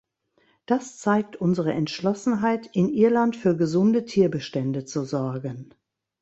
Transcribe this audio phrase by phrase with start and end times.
[0.65, 5.75] Das zeigt unsere Entschlossenheit, in Irland für gesunde Tierbestände zu sorgen.